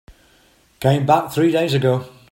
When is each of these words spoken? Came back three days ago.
Came 0.79 1.05
back 1.05 1.31
three 1.31 1.51
days 1.51 1.75
ago. 1.75 2.09